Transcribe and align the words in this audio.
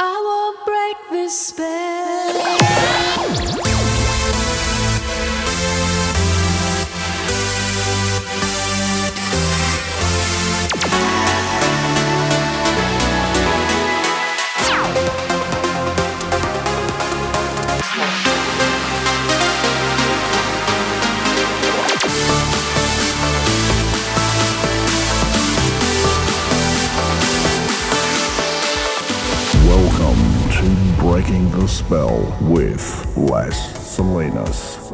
I 0.00 0.14
won't 0.24 0.64
break 0.64 1.10
this 1.10 1.38
spell. 1.48 2.77
Breaking 31.28 31.50
the 31.50 31.68
Spell 31.68 32.38
with 32.40 33.14
Las 33.14 33.54
Salinas. 33.76 34.90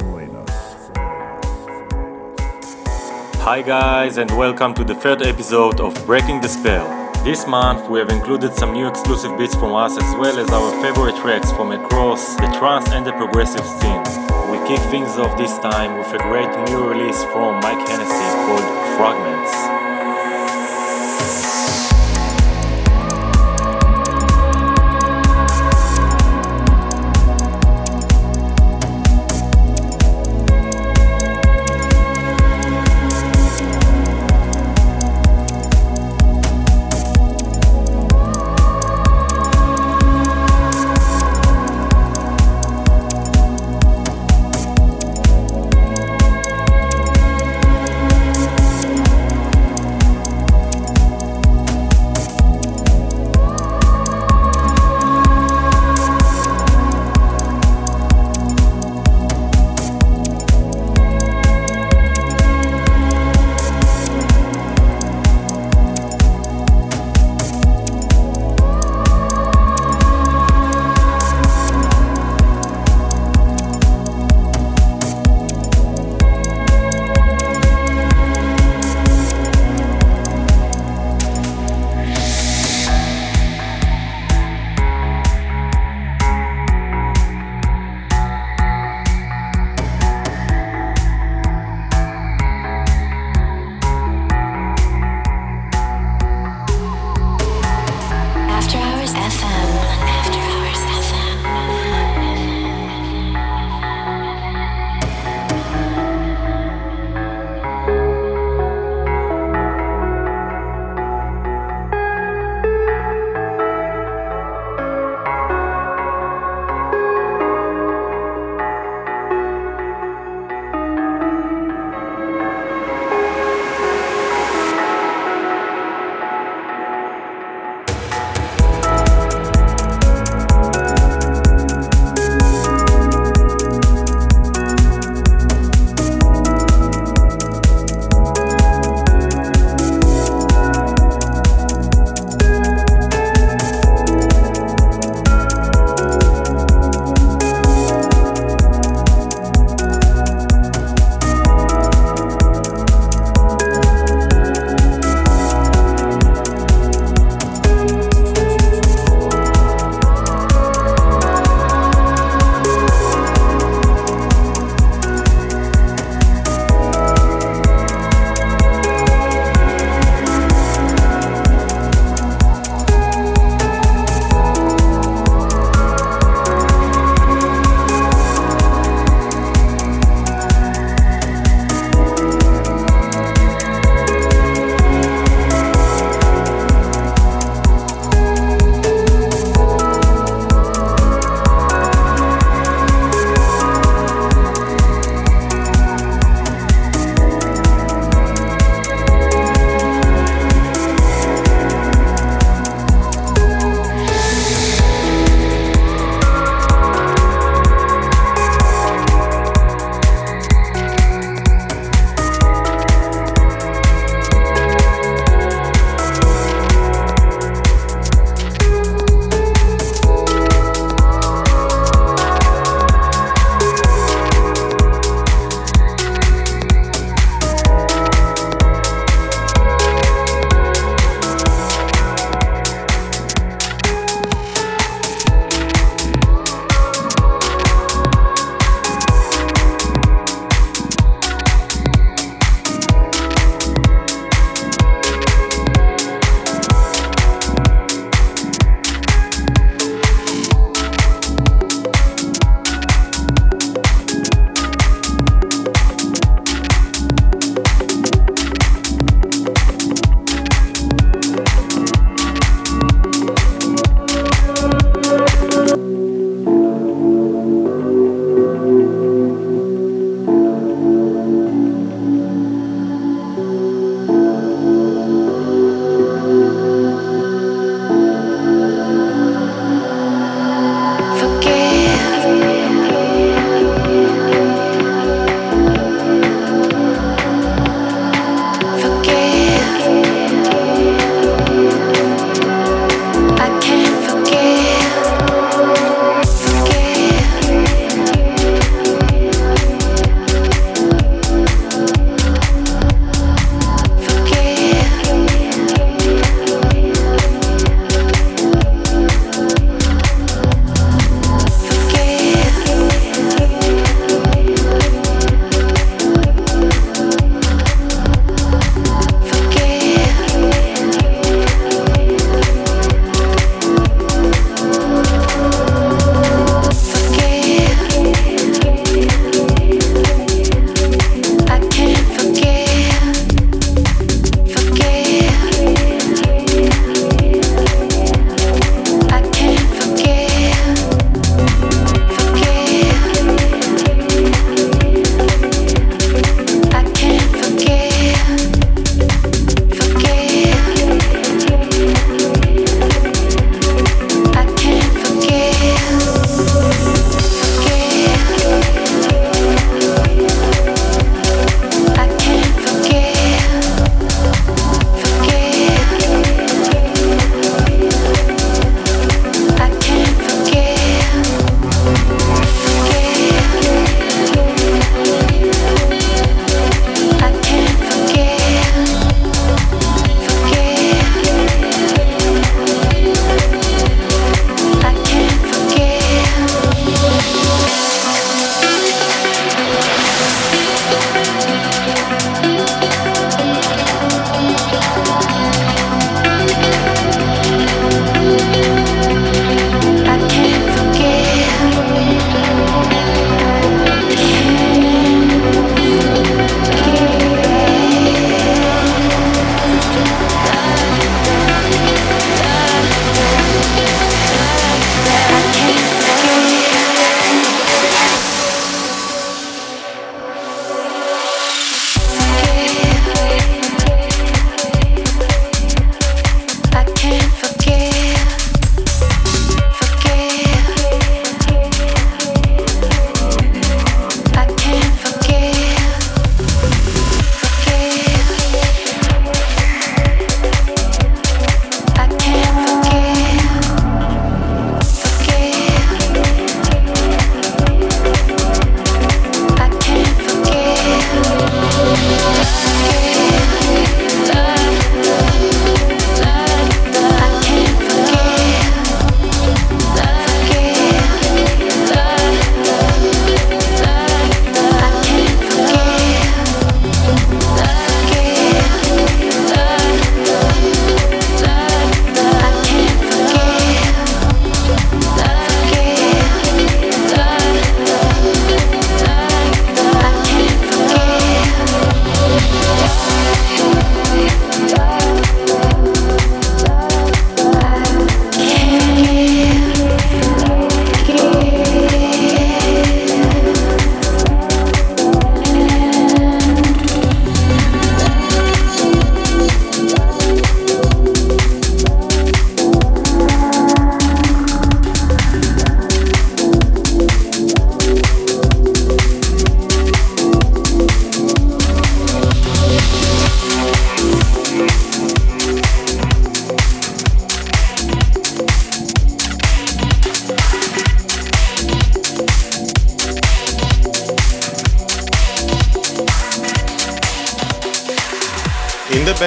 Hi, 3.37 3.62
guys, 3.62 4.19
and 4.19 4.29
welcome 4.37 4.75
to 4.75 4.83
the 4.83 4.97
third 4.97 5.23
episode 5.23 5.78
of 5.78 5.95
Breaking 6.06 6.41
the 6.41 6.48
Spell. 6.48 6.89
This 7.23 7.47
month, 7.47 7.89
we 7.89 8.01
have 8.01 8.09
included 8.09 8.52
some 8.55 8.73
new 8.73 8.89
exclusive 8.89 9.39
beats 9.39 9.55
from 9.55 9.77
us 9.77 9.97
as 9.97 10.16
well 10.16 10.37
as 10.37 10.51
our 10.51 10.73
favorite 10.83 11.15
tracks 11.23 11.52
from 11.52 11.70
across 11.70 12.34
the 12.34 12.48
trance 12.59 12.91
and 12.91 13.06
the 13.06 13.12
progressive 13.12 13.64
scene. 13.64 14.03
We 14.51 14.59
kick 14.66 14.80
things 14.91 15.16
off 15.16 15.39
this 15.39 15.56
time 15.59 15.97
with 15.98 16.12
a 16.14 16.19
great 16.19 16.51
new 16.66 16.89
release 16.89 17.23
from 17.30 17.61
Mike 17.61 17.87
Hennessy 17.87 18.28
called 18.42 18.98
Fragments. 18.98 19.34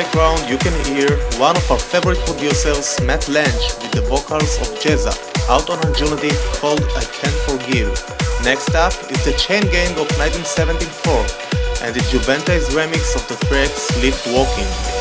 Background, 0.04 0.48
you 0.48 0.60
can 0.60 0.74
hear 0.86 1.10
one 1.40 1.58
of 1.58 1.72
our 1.72 1.80
favorite 1.80 2.20
producers, 2.20 3.02
Matt 3.02 3.28
Lange, 3.30 3.48
with 3.82 3.94
the 3.94 4.02
vocals 4.02 4.62
of 4.62 4.68
Jeza, 4.78 5.10
out 5.50 5.72
on 5.72 5.80
Anjunadeep 5.80 6.38
called 6.62 6.84
I 6.96 7.04
Can't 7.18 7.34
Forgive. 7.50 7.90
Next 8.44 8.76
up 8.76 8.94
is 9.10 9.26
the 9.26 9.34
Chain 9.40 9.64
Gang 9.72 9.90
of 9.98 10.06
1974 10.22 11.14
and 11.82 11.96
the 11.96 12.02
Juventa 12.12 12.60
remix 12.78 13.16
of 13.16 13.28
the 13.28 13.44
track 13.48 13.70
Sleepwalking. 13.70 14.70
Great 14.70 14.97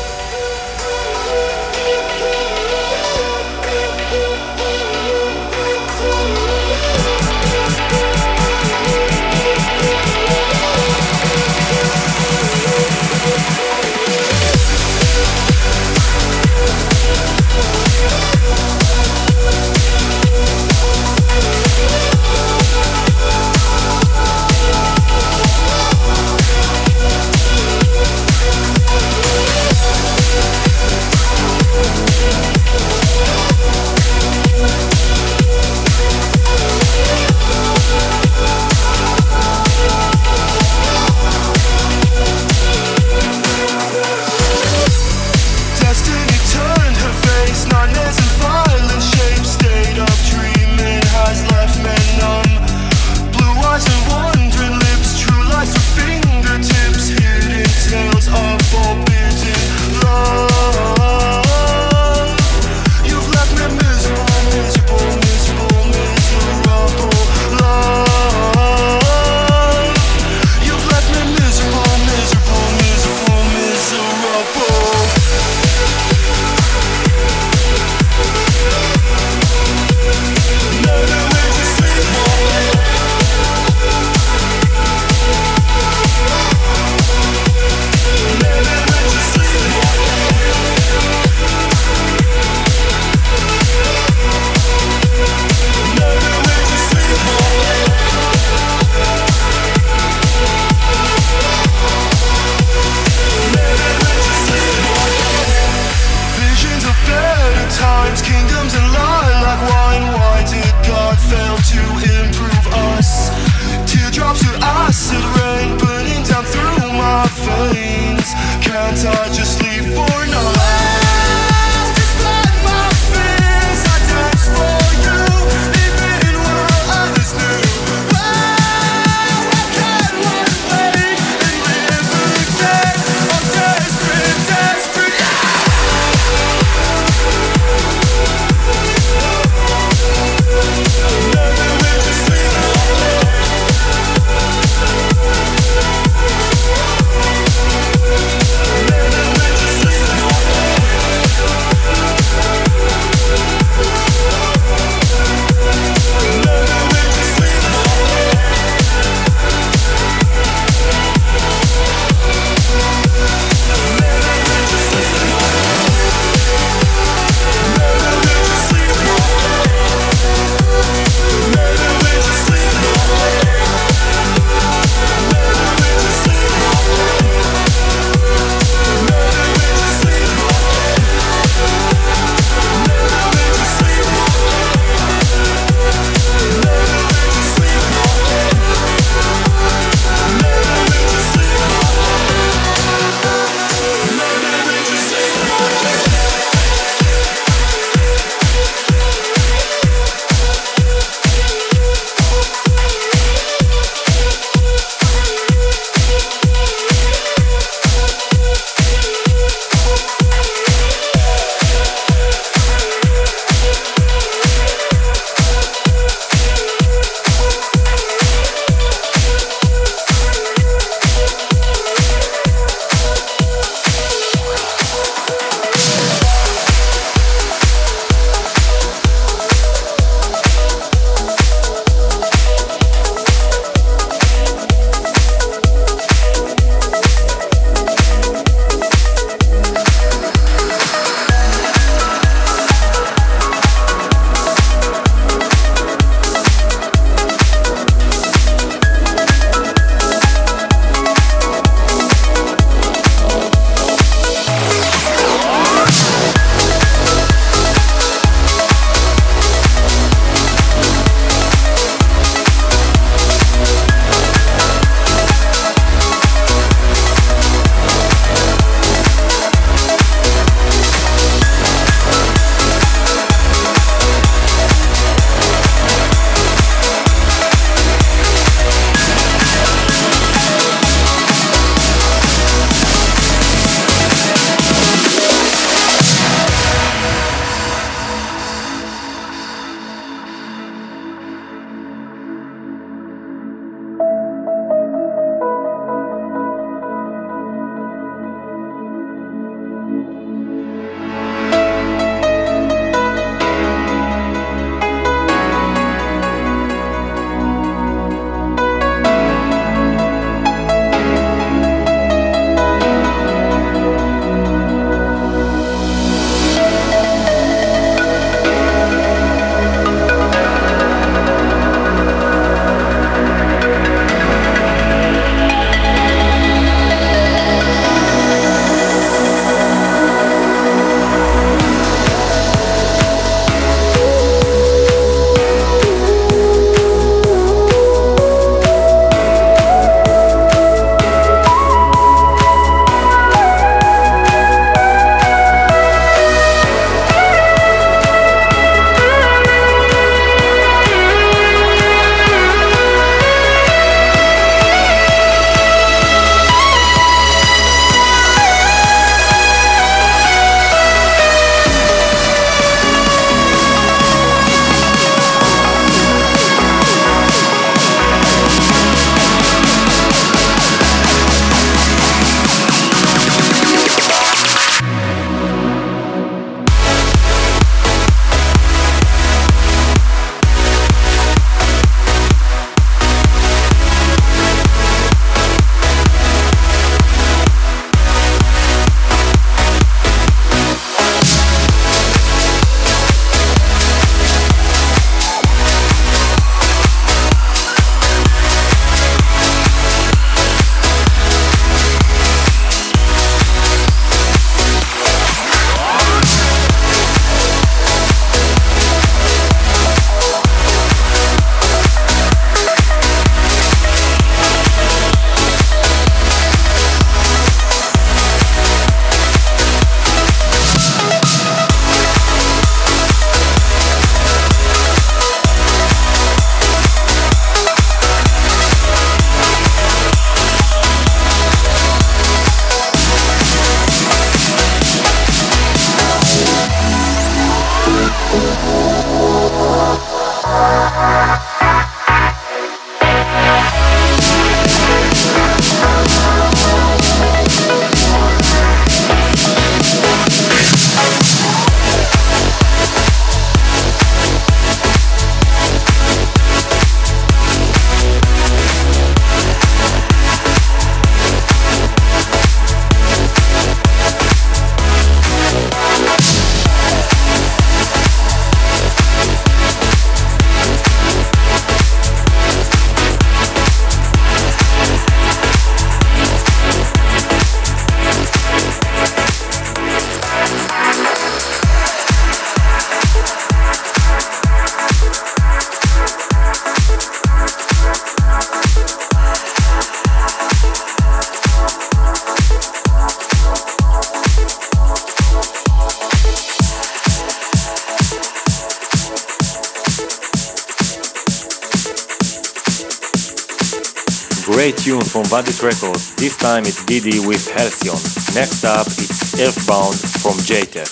Vandit 505.29 505.61
Records. 505.61 506.15
This 506.15 506.37
time 506.37 506.63
it's 506.63 506.83
Giddy 506.83 507.19
with 507.19 507.49
Halcyon. 507.51 507.99
Next 508.33 508.63
up, 508.63 508.87
it's 508.87 509.37
Earthbound 509.39 509.95
from 510.21 510.37
Jaytech. 510.47 510.87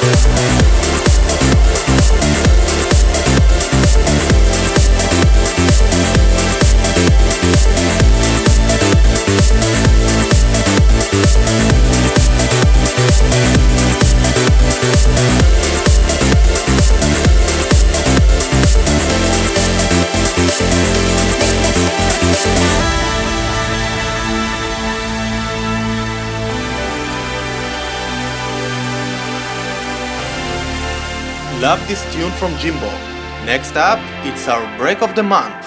Thank 0.00 0.28
you. 2.62 2.67
Love 31.68 31.86
this 31.86 32.02
tune 32.14 32.32
from 32.40 32.56
Jimbo. 32.56 32.88
Next 33.44 33.76
up, 33.76 33.98
it's 34.24 34.48
our 34.48 34.64
break 34.78 35.02
of 35.02 35.14
the 35.14 35.22
month. 35.22 35.66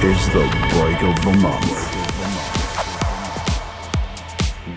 This 0.00 0.18
is 0.20 0.32
the 0.32 0.46
break 0.72 1.02
of 1.02 1.14
the 1.26 1.34
month. 1.46 1.76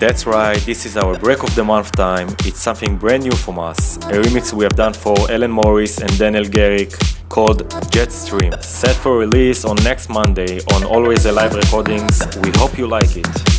That's 0.01 0.25
right, 0.25 0.57
this 0.65 0.85
is 0.85 0.97
our 0.97 1.17
break 1.17 1.41
of 1.41 1.55
the 1.55 1.63
month 1.63 1.93
time. 1.93 2.27
It's 2.43 2.59
something 2.59 2.97
brand 2.97 3.23
new 3.23 3.31
from 3.31 3.57
us. 3.57 3.95
A 3.95 4.19
remix 4.21 4.51
we 4.51 4.65
have 4.65 4.75
done 4.75 4.91
for 4.91 5.15
Alan 5.31 5.51
Morris 5.51 5.99
and 6.01 6.11
Daniel 6.17 6.43
Garrick 6.43 6.91
called 7.29 7.69
Jetstream. 7.93 8.61
Set 8.61 8.97
for 8.97 9.17
release 9.17 9.63
on 9.63 9.77
next 9.85 10.09
Monday 10.09 10.59
on 10.73 10.83
Always 10.83 11.25
Alive 11.25 11.55
Recordings. 11.55 12.19
We 12.43 12.51
hope 12.57 12.77
you 12.77 12.87
like 12.87 13.15
it. 13.15 13.58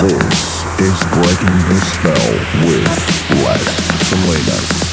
This 0.00 0.62
is 0.78 1.04
Breaking 1.10 1.58
the 1.66 1.80
Spell 1.80 2.32
with 2.64 3.42
Las 3.42 4.08
Salinas. 4.08 4.87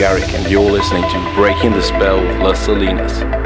Garrick, 0.00 0.32
and 0.32 0.50
you're 0.50 0.62
listening 0.62 1.02
to 1.02 1.32
Breaking 1.34 1.72
the 1.72 1.82
Spell 1.82 2.26
with 2.26 2.38
Las 2.38 2.64
Salinas. 2.64 3.39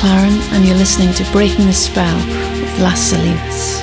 McLaren, 0.00 0.40
and 0.52 0.66
you're 0.66 0.78
listening 0.78 1.12
to 1.12 1.30
Breaking 1.30 1.66
the 1.66 1.74
Spell 1.74 2.16
with 2.16 2.78
Las 2.80 2.98
Salinas. 2.98 3.79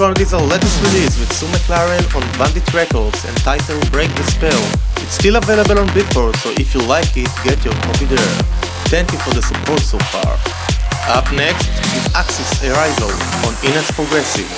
Background 0.00 0.20
is 0.22 0.32
our 0.32 0.40
latest 0.40 0.82
release 0.82 1.20
with 1.20 1.30
Sue 1.30 1.46
McLaren 1.48 2.00
on 2.16 2.22
VANDIT 2.40 2.72
Records 2.72 3.22
entitled 3.26 3.92
Break 3.92 4.08
the 4.14 4.22
Spell. 4.22 4.62
It's 4.96 5.12
still 5.12 5.36
available 5.36 5.78
on 5.78 5.88
Beatport, 5.88 6.36
so 6.36 6.48
if 6.52 6.74
you 6.74 6.80
like 6.80 7.18
it, 7.18 7.28
get 7.44 7.62
your 7.66 7.74
copy 7.74 8.06
there. 8.06 8.34
Thank 8.88 9.12
you 9.12 9.18
for 9.18 9.34
the 9.34 9.42
support 9.42 9.80
so 9.80 9.98
far. 10.08 10.40
Up 11.14 11.30
next 11.34 11.68
is 11.92 12.14
Axis 12.14 12.64
Arrival 12.64 13.12
on 13.44 13.52
Enhanced 13.62 13.92
Progressive. 13.92 14.48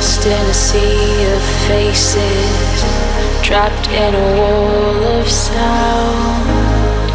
Lost 0.00 0.24
in 0.24 0.46
a 0.46 0.54
sea 0.54 1.26
of 1.34 1.42
faces, 1.68 2.82
trapped 3.42 3.86
in 3.88 4.14
a 4.14 4.28
wall 4.38 5.04
of 5.20 5.28
sound. 5.28 7.10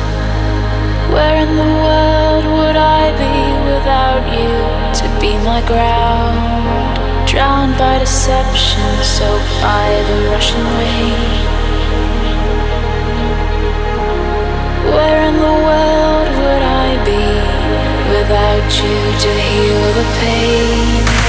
Where 1.11 1.37
in 1.41 1.55
the 1.55 1.71
world 1.85 2.45
would 2.45 2.75
I 2.75 3.03
be 3.23 3.37
without 3.71 4.23
you 4.37 4.53
to 4.99 5.05
be 5.19 5.33
my 5.43 5.61
ground? 5.65 6.37
Drowned 7.27 7.75
by 7.79 7.97
deception, 7.97 8.89
soaked 9.01 9.55
by 9.65 9.87
the 10.09 10.17
rushing 10.29 10.67
rain. 10.77 11.33
Where 14.93 15.21
in 15.29 15.35
the 15.47 15.55
world 15.67 16.29
would 16.39 16.63
I 16.85 16.89
be 17.11 17.25
without 18.13 18.69
you 18.81 18.97
to 19.23 19.31
heal 19.49 19.85
the 19.99 20.07
pain? 20.21 21.24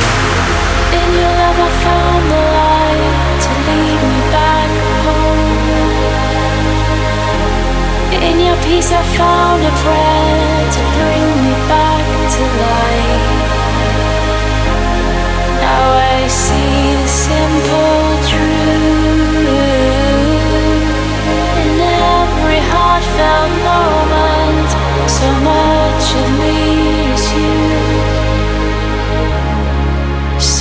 So 25.08 25.32
much 25.40 26.14
of 26.14 26.38
me 26.38 26.75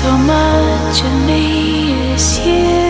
So 0.06 0.16
much 0.18 1.01
of 1.01 1.26
me 1.26 2.14
is 2.14 2.38
you. 2.45 2.85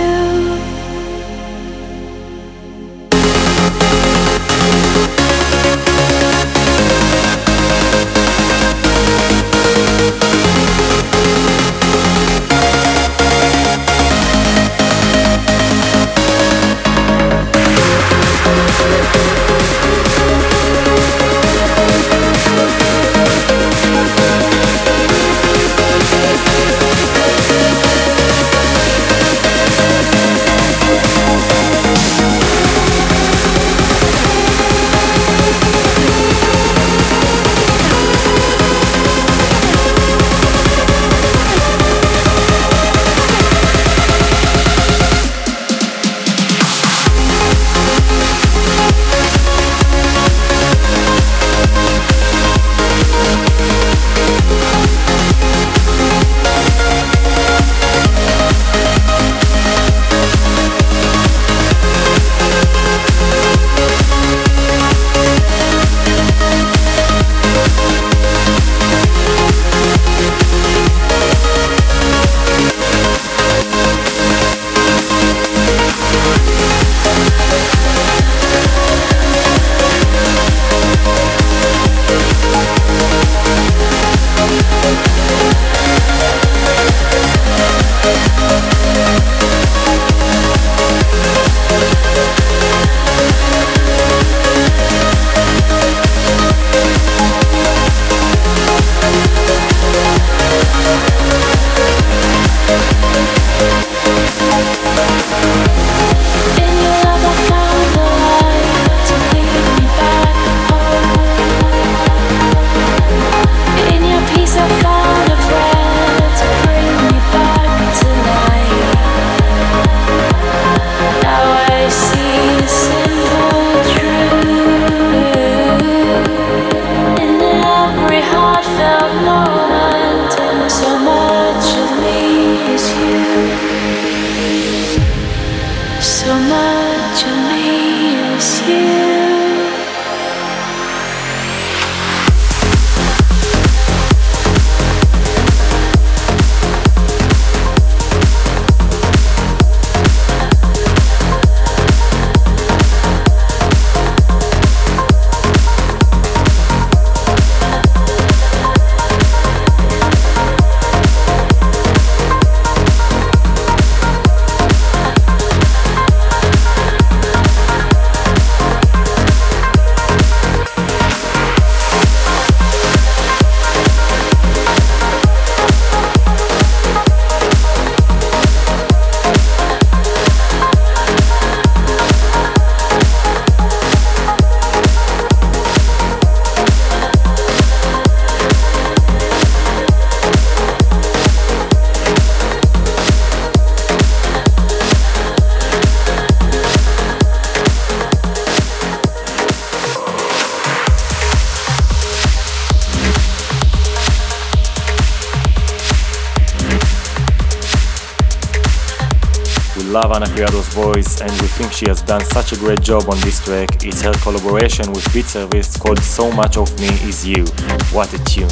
Love 210.15 210.29
Criado's 210.31 210.67
voice 210.69 211.19
and 211.19 211.31
we 211.41 211.47
think 211.59 211.73
she 211.73 211.89
has 211.89 212.01
done 212.01 212.23
such 212.23 212.53
a 212.53 212.55
great 212.55 212.79
job 212.79 213.03
on 213.09 213.19
this 213.19 213.43
track. 213.43 213.83
It's 213.83 214.01
her 214.01 214.13
collaboration 214.23 214.89
with 214.93 215.03
Beat 215.13 215.25
Service 215.25 215.75
called 215.75 215.99
So 215.99 216.31
Much 216.31 216.55
of 216.55 216.71
Me 216.79 216.87
Is 217.03 217.27
You. 217.27 217.43
What 217.91 218.13
a 218.13 218.23
tune. 218.23 218.47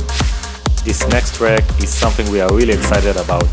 This 0.83 1.07
next 1.07 1.35
track 1.35 1.63
is 1.79 1.87
something 1.87 2.29
we 2.29 2.41
are 2.41 2.53
really 2.53 2.73
excited 2.73 3.15
about. 3.15 3.47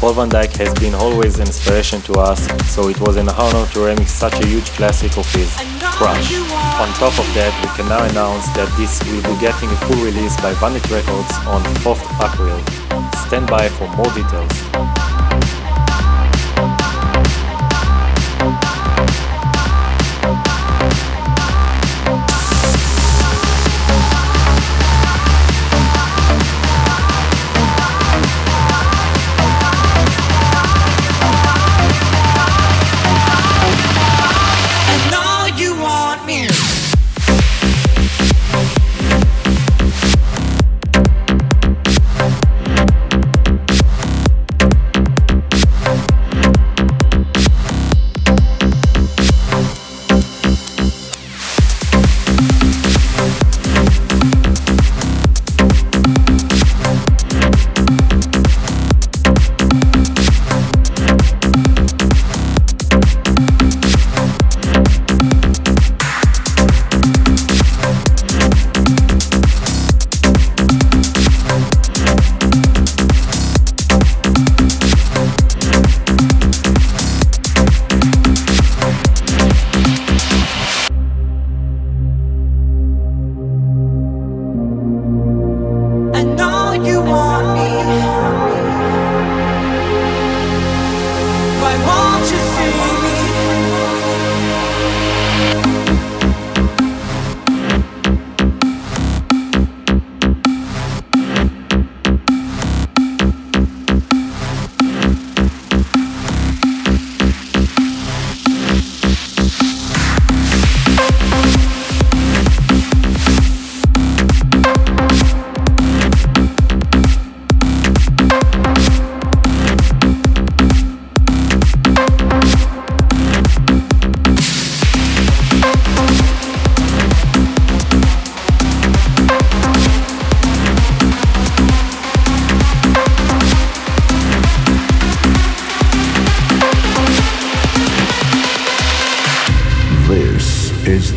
Paul 0.00 0.14
van 0.14 0.28
Dyk 0.28 0.56
has 0.58 0.74
been 0.80 0.94
always 0.94 1.38
an 1.38 1.46
inspiration 1.46 2.00
to 2.02 2.14
us, 2.14 2.42
so 2.74 2.88
it 2.88 2.98
was 3.00 3.14
an 3.14 3.28
honor 3.28 3.64
to 3.70 3.78
remix 3.86 4.08
such 4.08 4.34
a 4.42 4.46
huge 4.46 4.66
classic 4.74 5.16
of 5.16 5.32
his, 5.32 5.54
Crush. 5.94 6.34
On 6.82 6.88
top 6.98 7.14
of 7.14 7.28
that, 7.38 7.54
we 7.62 7.70
can 7.78 7.88
now 7.88 8.02
announce 8.02 8.46
that 8.58 8.66
this 8.74 8.98
will 9.06 9.22
be 9.22 9.40
getting 9.40 9.70
a 9.70 9.78
full 9.86 10.02
release 10.02 10.34
by 10.42 10.52
VANDIT 10.54 10.90
Records 10.90 11.32
on 11.46 11.62
4th 11.86 12.02
April. 12.18 12.58
Stand 13.28 13.46
by 13.46 13.68
for 13.68 13.86
more 13.94 14.10
details. 14.10 14.71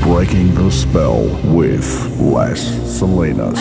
Breaking 0.05 0.53
the 0.53 0.69
Spell 0.69 1.23
with 1.45 2.19
Las 2.19 2.59
Salinas. 2.59 3.57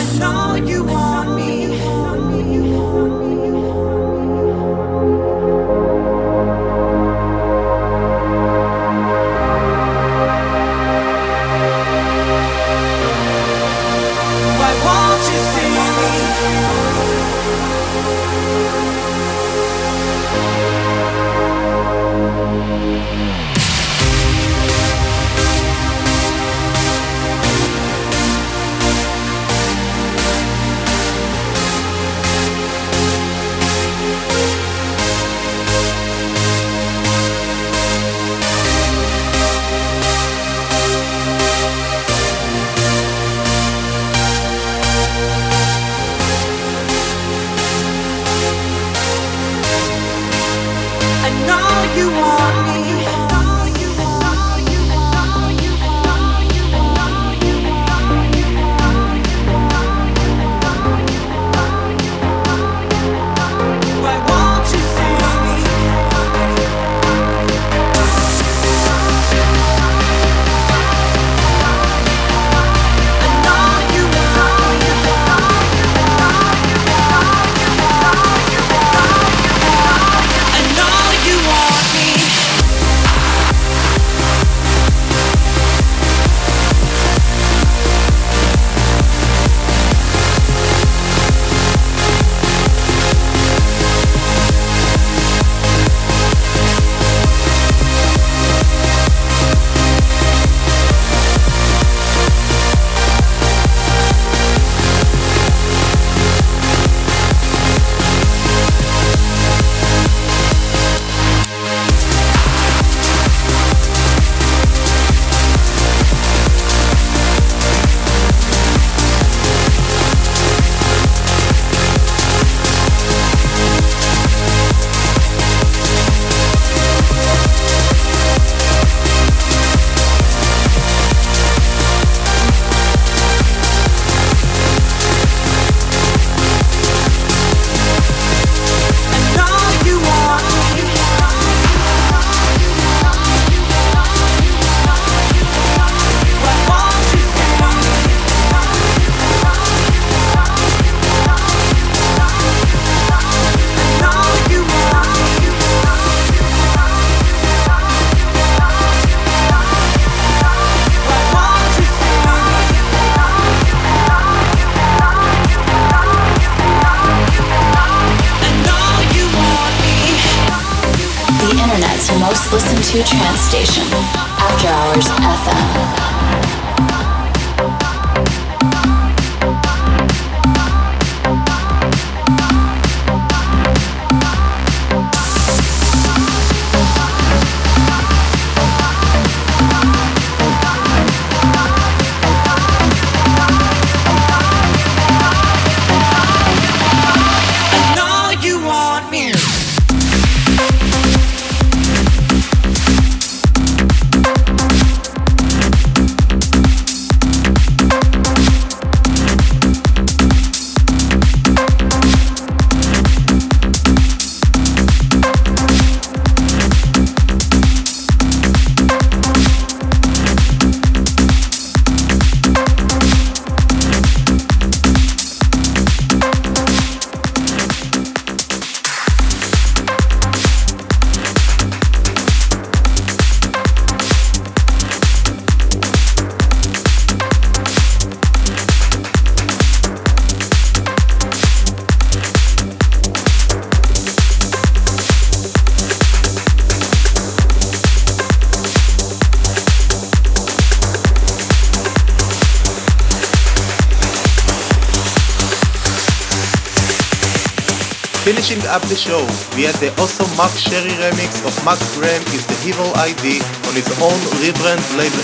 Up 258.75 258.83
the 258.91 258.95
show, 258.95 259.23
we 259.55 259.63
had 259.63 259.75
the 259.79 259.87
awesome 260.03 260.27
Mark 260.35 260.51
Sherry 260.51 260.91
remix 260.99 261.39
of 261.47 261.55
Max 261.63 261.79
Graham 261.95 262.19
is 262.35 262.43
the 262.43 262.59
Evil 262.67 262.91
ID 262.99 263.39
on 263.71 263.73
his 263.73 263.87
own 264.03 264.19
rebrand 264.43 264.83
label. 264.99 265.23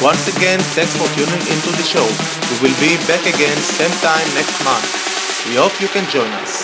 Once 0.00 0.24
again, 0.32 0.60
thanks 0.72 0.96
for 0.96 1.04
tuning 1.12 1.44
into 1.52 1.70
the 1.76 1.84
show. 1.84 2.08
We 2.48 2.56
will 2.64 2.76
be 2.80 2.96
back 3.04 3.20
again 3.28 3.56
same 3.60 3.92
time 4.00 4.24
next 4.32 4.56
month. 4.64 4.88
We 5.44 5.60
hope 5.60 5.76
you 5.76 5.88
can 5.88 6.08
join 6.08 6.32
us. 6.40 6.55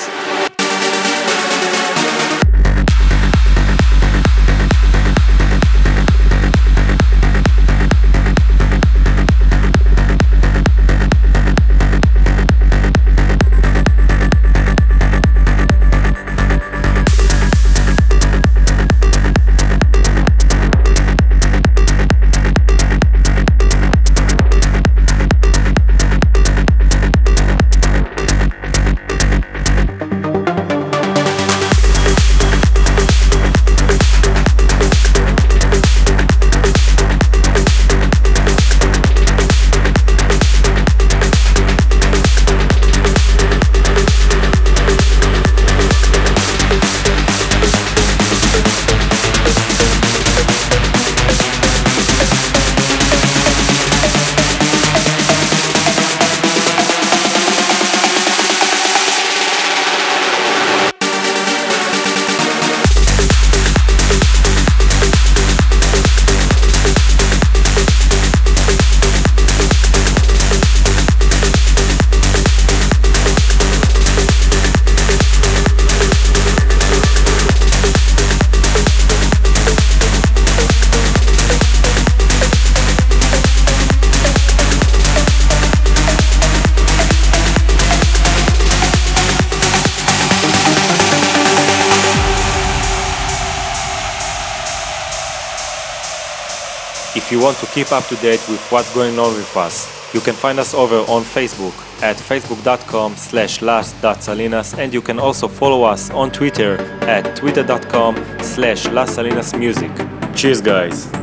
Keep 97.73 97.91
up 97.93 98.05
to 98.07 98.17
date 98.17 98.41
with 98.49 98.61
what's 98.71 98.95
going 98.95 99.19
on 99.19 99.35
with 99.35 99.57
us, 99.57 100.15
you 100.15 100.21
can 100.21 100.35
find 100.35 100.59
us 100.59 100.75
over 100.75 100.97
on 101.11 101.23
Facebook 101.23 101.73
at 102.03 102.17
facebook.com 102.17 103.17
slash 103.17 103.63
las.salinas 103.63 104.75
and 104.75 104.93
you 104.93 105.01
can 105.01 105.19
also 105.19 105.49
follow 105.49 105.83
us 105.85 106.11
on 106.11 106.31
Twitter 106.31 106.81
at 107.03 107.35
twitter.com 107.37 108.17
slash 108.41 108.85
lasalinasmusic. 108.87 110.37
Cheers 110.37 110.61
guys! 110.61 111.22